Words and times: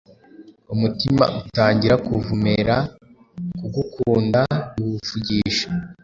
Umutima 0.73 1.23
utangira 1.41 1.95
kuvumera 2.05 2.75
kugukunda 3.57 4.41
biwuvugisha 4.73 5.67